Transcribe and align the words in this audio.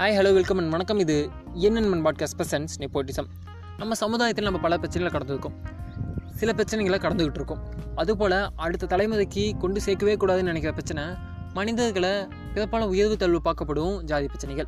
Hi 0.00 0.18
hello 0.18 0.32
welcome 0.32 0.58
and 0.58 0.70
வணக்கம். 0.70 0.98
இது 0.98 1.30
என்னென்மன் 1.54 2.04
podcast 2.04 2.38
persons 2.38 2.68
nepotism 2.78 3.26
நம்ம 3.78 3.94
சமுதாயத்தில் 3.94 4.44
நம்ம 4.44 4.58
பல 4.58 4.76
பிரச்சனைகளை 4.76 5.10
கடந்துருக்கோம். 5.10 5.52
சில 6.30 6.52
பிரச்சனைகளை 6.52 7.00
கடந்துக்கிட்டு 7.00 7.34
இருக்கோம் 7.34 7.58
அதுபோல் 7.94 8.50
அடுத்த 8.56 8.96
தலைமுறைக்கு 8.96 9.58
கொண்டு 9.58 9.80
சேர்க்கவே 9.84 10.16
கூடாதுன்னு 10.16 10.42
நினைக்கிற 10.42 10.70
பிரச்சனை 10.70 11.04
மனிதர்களை 11.52 12.10
பிறப்பான 12.54 12.86
உயர்வு 12.86 13.16
தழுவு 13.18 13.38
பார்க்கப்படும் 13.44 14.02
ஜாதி 14.02 14.24
பிரச்சனைகள். 14.24 14.66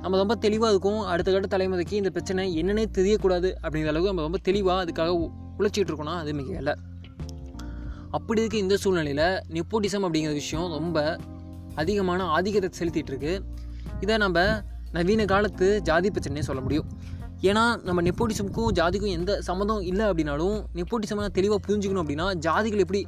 நம்ம 0.00 0.16
ரொம்ப 0.16 0.34
தெளிவாக 0.34 0.70
இருக்கும். 0.70 1.00
அடுத்த 1.00 1.32
கட்ட 1.32 1.56
தலைமுறைக்கு 1.56 1.92
இந்த 1.92 2.10
பிரச்சனை 2.10 2.62
என்னென்னே 2.62 2.84
தெரியக்கூடாது 2.92 3.54
அப்படிங்கிற 3.62 3.86
அளவுக்கு 3.86 4.06
நம்ம 4.06 4.20
ரொம்ப 4.20 4.38
தெளிவாக 4.42 4.84
அதுக்காக 4.84 5.08
உ- 5.08 5.30
உழைச்சிட்டு 5.58 5.88
இருக்கோம்னா 5.88 6.16
அது 6.16 6.34
மிக 6.34 6.56
இல்லை 6.56 6.74
அப்படி 8.10 8.40
இருக்க 8.40 8.58
இந்த 8.58 8.76
சூழ்நிலையில் 8.76 9.42
நெப்போட்டிசம் 9.48 10.06
அப்படிங்கிற 10.06 10.32
விஷயம் 10.32 10.70
ரொம்ப 10.70 11.18
அதிகமான 11.74 12.24
ஆதிக்கத்தை 12.24 12.70
செலுத்திகிட்டு 12.78 13.10
இருக்குது 13.10 13.40
இதை 14.00 14.16
நம்ம 14.16 14.38
நவீன 14.92 15.24
காலத்து 15.24 15.66
ஜாதி 15.82 16.08
பிரச்சனையே 16.08 16.44
சொல்ல 16.48 16.60
முடியும். 16.62 16.88
ஏன்னா 17.48 17.62
நம்ம 17.86 18.02
நெப்போட்டிசமுக்கும் 18.02 18.74
ஜாதிக்கும் 18.80 19.14
எந்த 19.18 19.40
சம்மந்தம் 19.40 19.80
இல்லை 19.80 20.04
அப்படின்னாலும் 20.10 20.58
நெப்போட்டிசமை 20.74 21.26
தெளிவாக 21.38 21.60
புரிஞ்சுக்கணும் 21.66 22.02
அப்படின்னா 22.04 22.26
ஜாதிகள் 22.46 22.82
எப்படி 22.84 23.06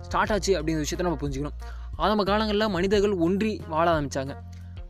ஸ்டார்ட் 0.00 0.32
ஆச்சு 0.32 0.52
அப்படிங்கிற 0.58 0.84
விஷயத்த 0.84 1.06
நம்ம 1.08 1.18
புரிஞ்சுக்கணும். 1.22 1.56
ஆரம்ப 1.96 2.24
காலங்களில் 2.24 2.68
மனிதர்கள் 2.68 3.14
ஒன்றி 3.26 3.52
வாழ 3.68 3.86
ஆரம்பித்தாங்க 3.94 4.34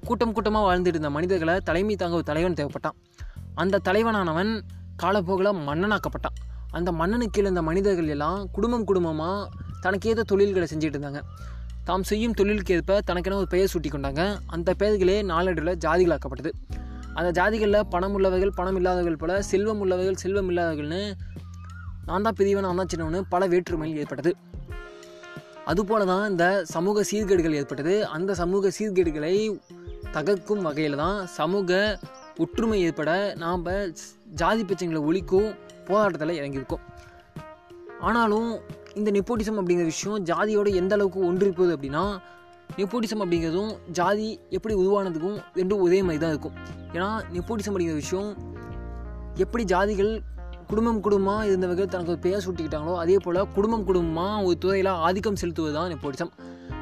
கூட்டம் 0.07 0.33
கூட்டமாக 0.33 0.65
வாழ்ந்துட்டு 0.69 0.87
இருந்த 0.87 1.11
மனிதர்களை 1.11 1.55
தலைமை 1.61 1.97
தாங்க 1.97 2.15
ஒரு 2.15 2.27
தலைவன் 2.31 2.59
தேவைப்பட்டான். 2.61 2.97
அந்த 3.55 3.81
தலைவனானவன் 3.89 4.51
காலப்போக்கில் 4.97 5.59
மன்னனாக்கப்பட்டான். 5.69 6.37
அந்த 6.71 6.93
மன்னனுக்கு 6.93 7.31
கீழே 7.31 7.49
இந்த 7.49 7.63
மனிதர்கள் 7.63 8.09
எல்லாம் 8.09 8.51
குடும்பம் 8.53 8.85
குடும்பமாக 8.85 9.49
தனக்கேத 9.83 10.21
தொழில்களை 10.21 10.67
செஞ்சுட்டு 10.71 10.97
இருந்தாங்க. 10.97 11.21
தாம் 11.89 12.05
செய்யும் 12.09 12.35
தொழிலுக்கு 12.39 12.75
ஏற்ப 12.75 12.93
தனக்கென 13.09 13.37
ஒரு 13.41 13.49
பெயர் 13.55 13.71
சூட்டி 13.73 13.89
கொண்டாங்க 13.93 14.23
அந்த 14.55 14.71
பெயர்களே 14.81 15.17
நாளடைவில் 15.31 15.81
ஜாதிகளாக்கப்பட்டது. 15.85 16.51
அந்த 17.19 17.31
ஜாதிகளில் 17.39 17.89
பணம் 17.95 18.15
உள்ளவர்கள் 18.17 18.53
பணம் 18.59 18.77
இல்லாதவர்கள் 18.79 19.19
போல 19.23 19.35
செல்வம் 19.49 19.81
உள்ளவர்கள் 19.85 20.21
செல்வம் 20.23 20.49
இல்லாதவர்கள்னு 20.51 21.01
நான் 22.09 22.25
தான் 22.27 22.37
பெரியவன் 22.39 22.67
நான் 22.67 22.81
தான் 22.81 22.91
சின்னவனு 22.93 23.21
பல 23.35 23.47
வேற்றுமைகள் 23.53 24.01
ஏற்பட்டது. 24.03 24.33
அதுபோல 25.73 26.05
தான் 26.13 26.25
இந்த 26.31 26.47
சமூக 26.75 27.05
சீர்கேடுகள் 27.11 27.59
ஏற்பட்டது. 27.61 27.95
அந்த 28.17 28.35
சமூக 28.43 28.73
சீர்கேடுகளை 28.79 29.35
தகர்க்கும் 30.17 30.65
வகையில் 30.69 31.01
தான் 31.05 31.19
சமூக 31.39 31.99
ஒற்றுமை 32.45 32.79
ஏற்பட 32.87 33.11
நாம் 33.43 33.65
ஜாதி 34.41 34.63
பிரச்சனைகளை 34.63 35.03
ஒழிக்கும் 35.11 35.51
போராட்டத்தில் 35.91 36.39
இறங்கியிருக்கோம். 36.41 36.85
ஆனாலும் 38.09 38.49
இந்த 38.99 39.11
நெப்போட்டிசம் 39.11 39.59
அப்படிங்கிற 39.61 39.87
விஷயம் 39.93 40.19
ஜாதியோட 40.31 40.69
எந்த 40.81 40.95
அளவுக்கு 40.97 41.21
ஒன்றிருப்பது 41.29 41.73
அப்படின்னா 41.77 42.05
நெப்போட்டிசம் 42.79 43.23
அப்படிங்கிறதும் 43.23 43.73
ஜாதி 43.99 44.29
எப்படி 44.57 44.75
உருவானதுக்கும் 44.75 45.39
ரெண்டும் 45.59 45.83
ஒரே 45.87 45.99
மாதிரி 46.03 46.21
தான் 46.23 46.33
இருக்கும். 46.35 46.55
ஏன்னா 46.93 47.09
நெப்போட்டிசம் 47.35 47.73
அப்படிங்கிற 47.73 47.97
விஷயம் 48.05 48.31
எப்படி 49.45 49.65
ஜாதிகள் 49.65 50.13
குடும்பம் 50.71 51.01
குடும்பமாக 51.01 51.47
இருந்தவர்கள் 51.47 51.91
தனக்கு 51.93 52.13
ஒரு 52.13 52.21
பெயர் 52.27 52.45
சூட்டிக்கிட்டாங்களோ 52.45 52.95
அதே 53.03 53.17
போல் 53.17 53.41
குடும்பம் 53.57 53.85
குடும்பமாக 53.85 54.45
ஒரு 54.45 54.57
துறையில் 54.59 54.91
ஆதிக்கம் 55.07 55.41
செலுத்துவது 55.43 55.75
தான் 55.75 55.91
நெப்போட்டிசம் 55.93 56.33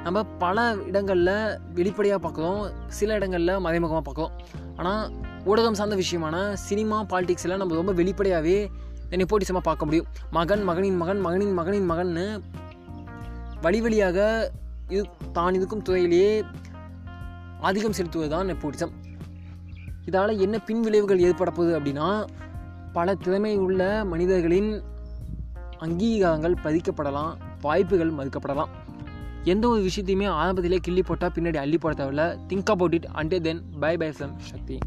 நம்ம 0.05 0.23
பல 0.45 0.59
இடங்களில் 0.91 1.35
வெளிப்படையாக 1.75 2.21
பார்க்குறோம் 2.25 2.61
சில 2.99 3.15
இடங்களில் 3.15 3.61
மறைமுகமாக 3.67 4.03
பார்க்குறோம். 4.07 4.33
ஆனால் 4.77 5.03
ஊடகம் 5.51 5.79
சார்ந்த 5.81 5.97
விஷயமான 5.97 6.37
சினிமா 6.69 6.99
பாலிடிக்ஸில் 7.13 7.57
நம்ம 7.57 7.75
ரொம்ப 7.75 7.93
வெளிப்படையாகவே 8.01 8.57
நெப்போட்டிசமாக 9.21 9.65
பார்க்க 9.69 9.85
முடியும். 9.85 10.07
மகன் 10.31 10.63
மகனின் 10.63 10.97
மகன் 10.97 11.21
மகனின் 11.21 11.53
மகனின் 11.53 11.91
மகன்னு 11.91 12.27
வழி 13.61 13.81
வழியாக 13.81 14.19
இது 14.89 15.03
தான் 15.33 15.55
இருக்கும் 15.55 15.83
துறையிலேயே 15.89 16.45
ஆதிக்கம் 17.61 17.97
செலுத்துவது 17.99 18.31
தான் 18.31 18.49
நெப்போட்டிசம் 18.51 18.93
இதால் 20.07 20.41
என்ன 20.41 20.59
பின் 20.59 20.81
விளைவுகள் 20.81 21.21
அப்படின்னா 21.79 22.09
பல 22.93 23.15
திறமை 23.15 23.57
உள்ள 23.57 23.83
மனிதர்களின் 24.05 24.83
அங்கீகாரங்கள் 25.79 26.57
பதிக்கப்படலாம் 26.65 27.33
வாய்ப்புகள் 27.61 28.13
மறுக்கப்படலாம். 28.13 28.73
எந்த 29.45 29.69
ஒரு 29.69 29.81
விஷயத்தையுமே 29.83 30.27
ஆரம்பத்திலே 30.41 30.77
கிள்ளி 30.77 31.03
போட்டால் 31.03 31.33
பின்னாடி 31.35 31.57
அள்ளி 31.57 31.79
போட 31.79 32.05
தேவையில்ல. 32.05 32.25
Think 32.49 32.71
about 32.75 32.95
it 32.95 33.07
and 33.15 33.41
then 33.41 33.63
bye 33.81 33.97
bye 33.97 34.09
from 34.09 34.35
Shakti. 34.39 34.79